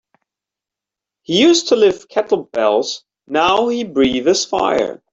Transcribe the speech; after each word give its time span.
He 1.21 1.39
used 1.39 1.67
to 1.67 1.75
lift 1.75 2.09
kettlebells 2.09 3.03
now 3.27 3.67
he 3.67 3.83
breathes 3.83 4.45
fire. 4.45 5.03